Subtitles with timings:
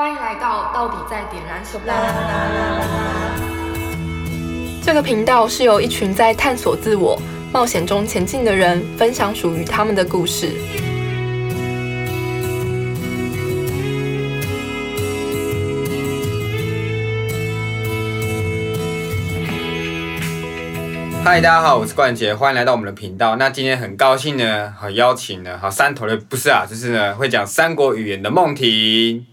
[0.00, 1.92] 欢迎来到到底在点燃什么？
[4.80, 7.20] 这个频道是由一群在探索自我、
[7.52, 10.52] 冒险中前进的人分享属于他们的故事。
[21.24, 23.34] 嗨，大家好，我是冠杰，欢迎来到我们的频道。
[23.34, 29.26] 那今天很高兴呢，好邀请呢，好三头的不是啊，就是呢会讲三国语言的梦婷。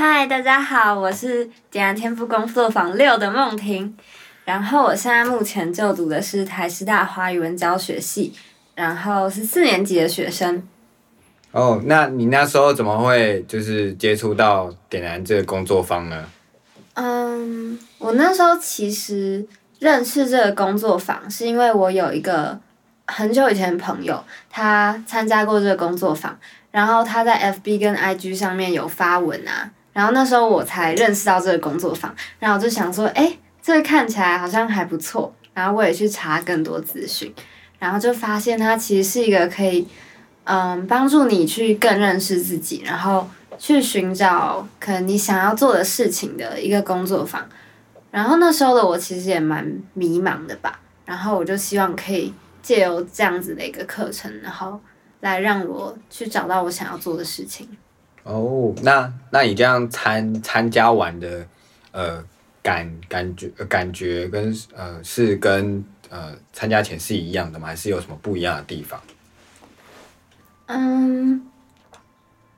[0.00, 3.96] 嗨，大家好，我是点燃天赋工作坊六的梦婷。
[4.44, 8.32] 然后我现在目前就读的是台师大华语文教学系，
[8.76, 10.62] 然后是四年级的学生。
[11.50, 16.26] 哦，那你那时候怎么会就是接触到点燃这个工作坊呢？
[16.94, 19.44] 嗯，我那时候其实
[19.80, 22.56] 认识这个工作坊，是因为我有一个
[23.08, 26.38] 很久以前的朋友，他参加过这个工作坊，
[26.70, 37.34] 然后他在 FB 跟 IG 上面有发文啊，然后那时候我才认识到这个工作坊，然后我就想说，哎、这个看起来好像还不错，然后我也去查更多资讯，
[37.80, 39.88] 然后就发现它其实是一个可以，
[40.44, 47.44] 嗯，帮助你去更认识自己，然后去寻找可能你想要做的事情的一个工作坊。
[48.12, 52.32] 然后那时候的我其实也蛮迷茫的吧，然后我就希望可以
[52.62, 54.78] 借由这样子的一个课程，然后
[55.22, 57.68] 来让我去找到我想要做的事情。
[58.28, 61.46] 哦，那那你这样参参加完的
[61.92, 62.22] 呃
[62.62, 67.68] 感感觉呃感觉跟呃是跟呃参加前是一样的吗？
[67.68, 69.00] 还是有什么不一样的地方？
[70.66, 71.40] 嗯，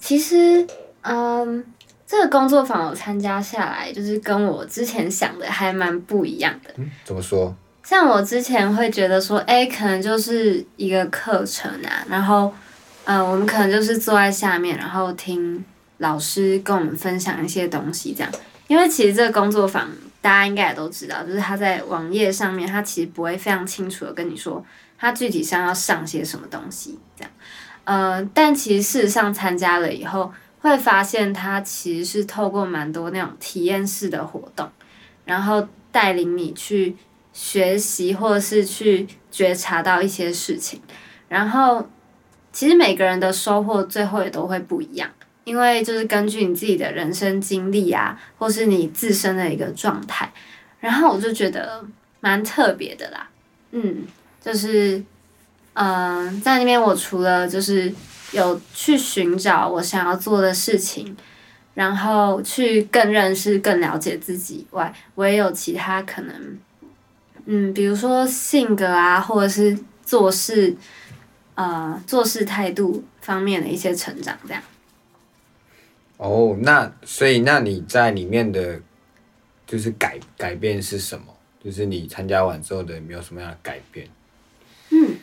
[0.00, 0.66] 其实，
[1.02, 1.64] 嗯，
[2.04, 6.74] 这个工作坊我参加下来，就是跟我之前想的还蛮不一样的。
[6.78, 7.54] 嗯，怎么说？
[7.84, 12.52] 像我之前会觉得说，哎，可能就是一个课程啊，然后，
[13.04, 15.64] 呃，我们可能就是坐在下面，然后听
[15.98, 18.32] 老师跟我们分享一些东西，这样。
[18.68, 24.64] 因为其实这个工作坊大家应该也都知道，就是他在网页上面，他其实不会非常清楚的跟你说，
[24.96, 27.30] 他具体上要上些什么东西，这样。
[27.84, 34.70] 呃，但其实事实上参加了以后，会发现它其实是透过蛮多那种体验式的活动，
[35.24, 36.96] 然后带领你去
[37.32, 40.80] 学习或是去觉察到一些事情，
[41.28, 41.84] 然后
[42.52, 45.08] 其实每个人的收获最后也都会不一样，
[45.44, 50.32] 因为就是根据你自己的人生经历啊，或是你自身的一个状态，
[50.80, 51.84] 然后我就觉得
[52.20, 53.28] 蛮特别的啦，
[53.70, 54.04] 嗯，
[54.40, 55.02] 就是。
[55.74, 57.90] 嗯，在那边我除了就是
[58.32, 61.16] 有去寻找我想要做的事情，
[61.72, 66.58] 然后去更认识、更了解自己以外，我也有其他可能，
[67.46, 70.76] 嗯，比如说性格啊，或者是做事，
[71.54, 74.62] 呃，做事态度方面的一些成长，这样。
[76.16, 78.80] 哦，那所以那你在里面的
[79.66, 81.24] 就是改改变是什么？
[81.64, 84.08] 就是你参加完之后的有没有什么样的改变？
[84.90, 85.16] 嗯，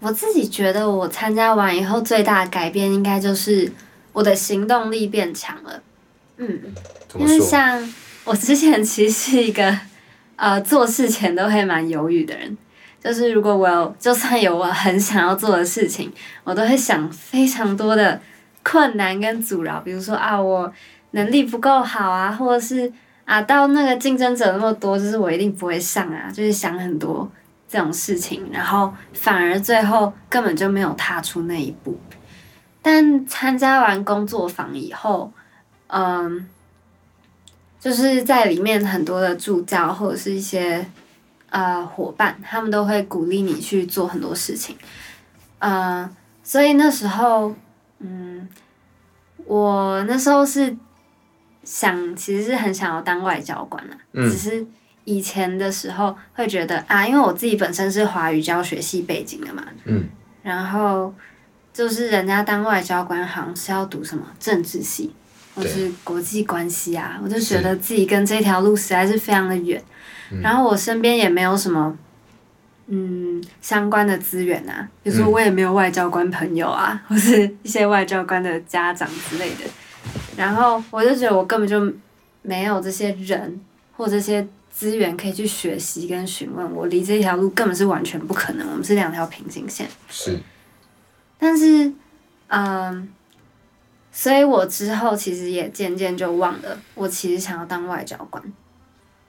[0.00, 3.72] 我自己觉得我参加完以后最大的改变，应该就是
[4.12, 5.82] 我的行动力变强了。
[6.38, 6.60] 嗯，
[7.16, 7.40] 因为？
[7.40, 7.94] 像
[8.24, 9.78] 我之前其实是一个
[10.36, 12.56] 呃做事前都会蛮犹豫的人，
[13.02, 16.12] 就是如果我有就算有我很想要做的事情，
[16.44, 18.20] 我都会想非常多的
[18.62, 20.72] 困难跟阻挠，比如说啊我
[21.10, 22.90] 能力不够好啊，或者是
[23.24, 27.28] 啊到那个竞争者那么多，就是我一定不会上啊，就是想很多
[27.68, 31.98] 这种事情，然后反而最后根本就没有踏出那一步。
[32.80, 35.32] 但参加完工作坊以后，
[35.88, 36.48] 嗯，
[37.80, 40.86] 就是在里面很多的助教或者是一些
[41.52, 44.74] 呃伙伴，他们都会鼓励你去做很多事情，
[45.60, 46.10] 呃、
[46.42, 47.54] 所以那时候，
[48.00, 48.48] 嗯，
[49.44, 50.74] 我那时候是
[51.62, 54.28] 想，其实是很想要当外交官啊，嗯。
[54.30, 54.66] 只是
[55.04, 60.08] 以前的时候会觉得啊，因为我自己本身是华语教学系背景的嘛，嗯，
[60.42, 61.12] 然后
[61.72, 65.14] 就是人家当外交官好像是要读什么政治系
[65.54, 69.82] 或是国际关系啊，我就觉得自己跟这条路实在是非常的远，
[70.30, 70.40] 嗯。
[70.40, 71.96] 然后我身边也没有什么。
[72.88, 75.30] 嗯，相关的资源啊，比如说嗯。
[75.30, 79.60] 我也没有外交官朋友啊，或是一些外交官的家长之类的，
[80.36, 81.90] 然后我就觉得我根本就
[82.42, 83.58] 没有这些人
[83.96, 89.86] 或这些资源可以去学习跟询问，我离这条路根本是完全不可能，我们是两条平行线。
[90.10, 90.38] 是。
[91.38, 91.90] 但是，
[92.48, 93.08] 嗯，
[94.14, 98.42] 所以我之后其实也渐渐就忘了，我其实想要当外交官，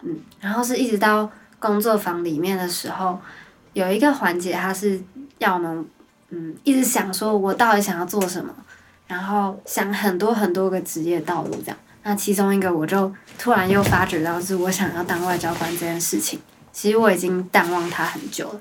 [0.02, 3.18] 嗯，然后是一直到工作坊里面的时候，
[3.72, 5.02] 有一个环节，它是
[5.38, 5.86] 要我们，
[6.32, 8.54] 嗯，一直想说我到底想要做什么，
[9.08, 11.78] 然后想很多很多个职业道路这样。
[12.04, 13.10] 那其中一个我就
[13.40, 16.38] 突然又发觉到，是我想要当外交官这件事情。
[16.74, 18.60] 其实我已经淡忘它很久了。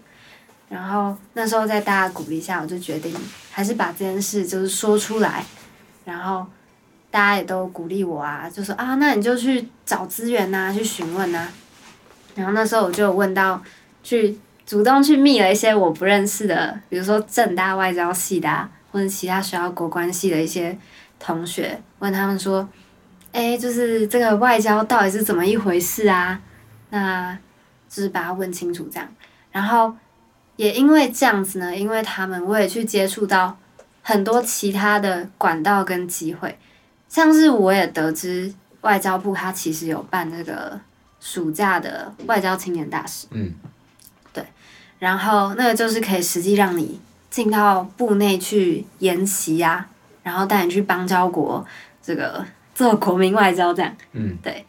[0.69, 3.13] 然后那时候在大家鼓励下，我就决定
[3.51, 5.45] 还是把这件事就是说出来。
[6.05, 6.47] 然后
[7.11, 11.49] 大家也都鼓励我啊，就说啊，那你就去找资源呐，去询问呐。
[12.35, 13.63] 然后那时候我就问到，
[14.03, 20.79] 去主动去密了一些我不认识的，比如说正大外交系的，啊，或者其他学校国关系的一些
[21.19, 22.67] 同学，问他们说，
[23.33, 26.41] 哎，就是这个外交到底是怎么一回事啊？
[26.89, 27.37] 那
[27.89, 29.07] 就是把它问清楚这样。
[29.51, 29.95] 然后
[30.57, 33.59] 也因为这样子呢，因为他们我也去接触到
[34.03, 36.59] 很多其他的管道跟机会，
[37.09, 38.53] 像是我也得知
[38.83, 40.79] 外交部它其实有办那个。
[41.25, 43.53] 暑假的外交青年大使，嗯，
[44.33, 44.45] 对，
[44.99, 47.01] 然后那个就是可以实际让你
[47.31, 49.87] 进到部内去研习呀，
[50.25, 51.65] 然后带你去邦交国
[52.03, 52.45] 这个
[52.75, 54.67] 做国民外交这样，嗯，对，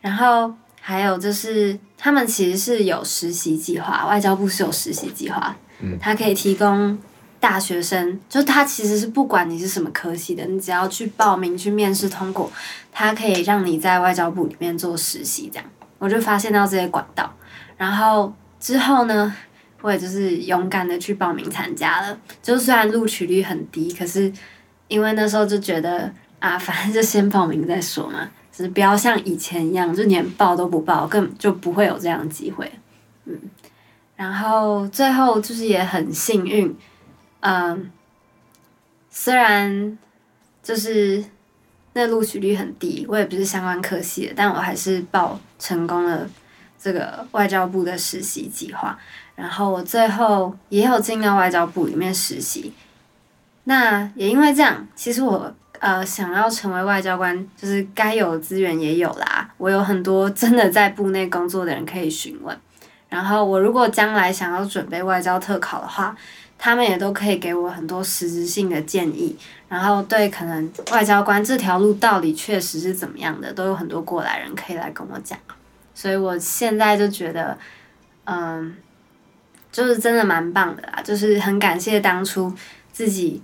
[0.00, 6.96] 然后还有就是他们其实是有实习计划，外交部是有实习计划，嗯，它可以提供
[7.40, 12.50] 大学生，就他其实是不管你是什么科系的，你只要去报名去面试通过，
[12.92, 15.64] 它可以让你在外交部里面做实习这样。
[15.98, 17.32] 我就发现到这些管道，
[17.76, 19.34] 然后之后呢，
[19.80, 22.18] 我也就是勇敢的去报名参加了。
[22.42, 24.32] 就虽然录取率很低，可是
[24.86, 32.70] 因为那时候就觉得啊， 反正就先报名再说嘛，就是不要像以前一样，就连报都不报，更就不会有这样的机会。
[33.24, 33.36] 嗯，
[34.14, 36.72] 然后最后就是也很幸运，
[37.40, 37.90] 嗯，
[39.10, 39.96] 虽然
[40.62, 41.24] 就是。
[41.94, 46.28] 那录取率很低，我也不是相关科系的，但我还是报成功了
[46.78, 48.96] 这个外交部的实习计划。
[49.34, 52.72] 然后我最后也有进到外交部里面实习。
[53.64, 59.52] 那也因为这样，其实我呃想要成为外交官，就是该有的资源也有啦。
[59.56, 62.56] 我有很多真的在部内工作的人可以询问。
[63.08, 66.14] 然后我如果将来想要准备外交特考的话，
[66.58, 69.36] 他们也都可以给我很多实质性的建议，
[69.68, 75.38] 然后对可能外交官这条路到底确实是怎么样的，都有很多过来人可以来跟我讲。
[75.94, 77.56] 所以我现在就觉得，
[78.24, 78.76] 嗯，
[79.70, 82.52] 就是真的蛮棒的啦，就是很感谢当初
[82.92, 83.40] 自己，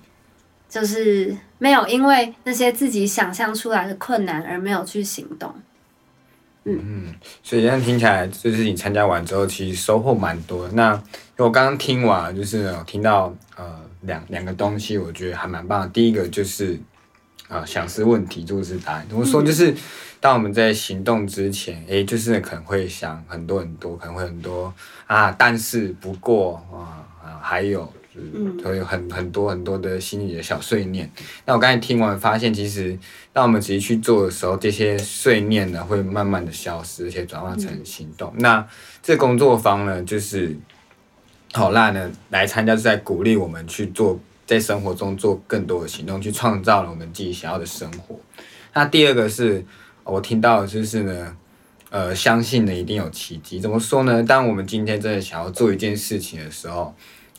[0.68, 5.54] 就是没有因为那些自己想象出来的困难而没有去行动。
[6.64, 10.66] 嗯，所以这样听起来，就是你参加完之后，其实收获蛮多。
[10.70, 10.92] 那
[11.36, 15.90] 我刚刚听完，就是有听到呃两两个东西，我觉得还蛮棒。
[15.92, 16.80] 第一个就是
[17.48, 19.06] 啊，想是问题就是答案。
[19.08, 19.42] 怎么说？
[19.42, 19.74] 就是
[20.20, 24.72] 当我们在行动之前，诶，就是可能会想很多很多，可能会很多
[25.06, 27.92] 啊，但是不过啊啊，还有。
[28.16, 31.10] 嗯，会有很很多很多的心里的小碎念。
[31.44, 32.96] 那我刚才听完发现，其实
[33.32, 38.32] 当我们仔细去做的时候，这些碎念呢会慢慢的消失，而且转化成行动。
[38.38, 38.64] 那
[39.02, 40.56] 这工作坊呢，就是
[41.52, 48.16] 好辣呢来参加，是在鼓励我们去做，在生活中做更多的行动，去创造了我们自己想要的生活。
[48.74, 49.64] 那第二个是
[50.04, 51.36] 我听到的就是呢，
[51.90, 53.58] 呃，相信呢一定有奇迹。
[53.58, 54.22] 怎么说呢？
[54.22, 56.94] 当我们今天真的想要做一件事情的时候。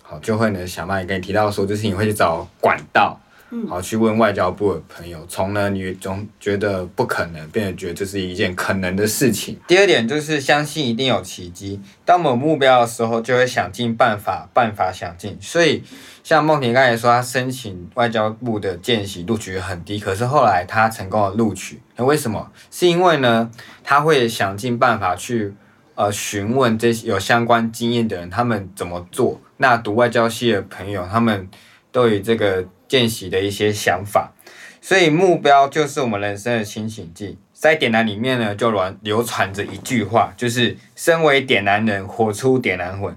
[0.07, 3.19] 好，就会呢，小麦跟你提到说，就是你会去找管道，
[3.67, 9.59] 好去问外交部的朋友，从呢你总觉得不可能，变得觉得这是一件可能的事情。
[9.67, 11.81] 第二点就是相信一定有奇迹。
[12.05, 15.35] 当我们有目标的时候，就会想尽办法，办法想尽。
[15.41, 15.81] 所以
[16.23, 22.51] 像梦婷刚才说，她申请外交部的见习录取很低，可是后来她成功的录取，那为什么？
[22.69, 23.49] 是因为呢，
[23.83, 25.51] 他会想尽办法去
[25.95, 29.41] 呃询问这些有相关经验的人，他们怎么做。
[29.57, 31.49] 那读外交系的朋友，他们
[31.91, 34.33] 都有这个见习的一些想法，
[34.81, 37.37] 所以目标就是我们人生的清醒剂。
[37.53, 43.15] 在点燃里面呢，就流流传着一句话，就是身为点燃人，活出点燃魂。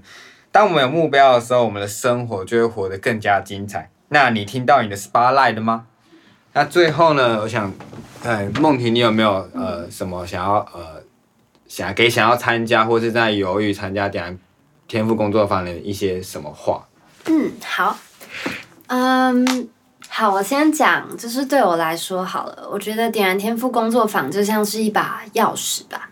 [0.50, 3.90] 当我们有目标的时候，我们的生活就会活得更加精彩。
[4.09, 5.87] 那你听到你的 spotlight 了吗？
[6.54, 7.71] 那最后呢，我想，
[8.23, 11.02] 呃，梦婷，你有没有呃什么想要呃
[11.66, 14.38] 想给想要参加或是在犹豫参加点燃？
[14.88, 16.88] 天赋工作坊的一些什么话？
[17.26, 17.99] 嗯，好，
[18.87, 19.68] 嗯，
[20.09, 26.09] 好，我先讲，就是对我来说好了，我觉得点燃天赋工作坊就像是一把钥匙吧，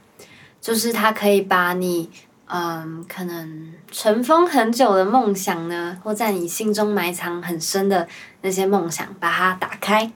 [0.60, 2.10] 就是它可以把你，
[2.48, 8.06] 嗯，可能尘封很久的梦想呢，或在你心中埋藏很深的
[8.42, 10.12] 那些梦想，把它打开，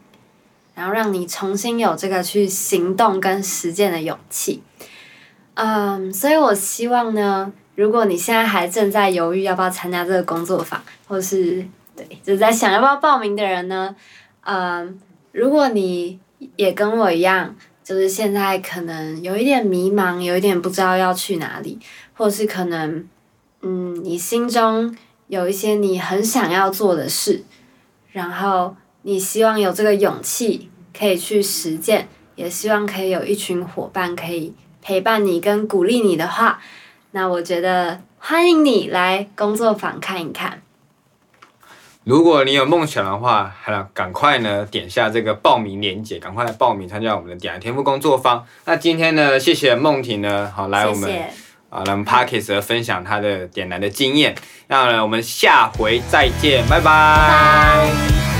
[0.75, 4.63] 然后让你重新有这个去行动跟实践的勇气。
[5.55, 7.51] 嗯，所以我希望呢。
[7.81, 13.97] 如果你现在还正在犹豫要不要参加这个工作坊，或是对，就在想要不要报名的人呢，
[14.43, 15.01] 嗯，
[15.33, 16.21] 如果你
[16.57, 21.79] 也跟我一样，就是现在可能有一点迷茫，有一点不知道要去哪里，
[22.13, 23.09] 或是可能，
[23.63, 24.95] 嗯，你心中
[25.29, 27.43] 有一些你很想要做的事，
[28.13, 32.07] 然后你希望有这个勇气可以去实践，
[32.37, 36.61] 也希望可以有一群伙伴可以陪伴你跟鼓励你的话，
[37.13, 40.63] 那我觉得欢迎你来工作坊看一看。
[42.05, 48.47] 如果你有梦想的话，还要赶快呢点下这个报名链接，赶快来报名参加我们的点燃天赋工作坊。
[48.65, 51.11] 那今天呢，谢谢梦婷呢，好来我们
[51.69, 54.35] 啊来我们 Parkes 分享她的点燃的经验。
[54.69, 58.40] 那呢，我们下回再见，拜拜拜。